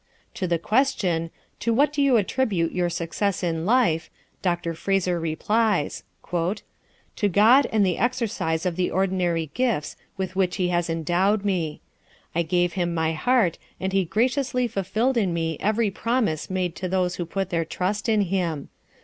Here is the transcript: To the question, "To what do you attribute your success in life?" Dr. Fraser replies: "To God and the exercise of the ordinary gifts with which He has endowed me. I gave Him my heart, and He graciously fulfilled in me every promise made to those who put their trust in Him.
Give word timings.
To 0.33 0.47
the 0.47 0.57
question, 0.57 1.29
"To 1.59 1.71
what 1.75 1.93
do 1.93 2.01
you 2.01 2.17
attribute 2.17 2.71
your 2.71 2.89
success 2.89 3.43
in 3.43 3.67
life?" 3.67 4.09
Dr. 4.41 4.73
Fraser 4.73 5.19
replies: 5.19 6.03
"To 6.31 7.29
God 7.31 7.67
and 7.71 7.85
the 7.85 7.99
exercise 7.99 8.65
of 8.65 8.77
the 8.77 8.89
ordinary 8.89 9.51
gifts 9.53 9.95
with 10.17 10.35
which 10.35 10.55
He 10.55 10.69
has 10.69 10.89
endowed 10.89 11.45
me. 11.45 11.81
I 12.33 12.41
gave 12.41 12.73
Him 12.73 12.95
my 12.95 13.13
heart, 13.13 13.59
and 13.79 13.93
He 13.93 14.03
graciously 14.03 14.67
fulfilled 14.67 15.17
in 15.17 15.35
me 15.35 15.55
every 15.59 15.91
promise 15.91 16.49
made 16.49 16.75
to 16.77 16.89
those 16.89 17.17
who 17.17 17.25
put 17.27 17.51
their 17.51 17.63
trust 17.63 18.09
in 18.09 18.21
Him. 18.21 18.69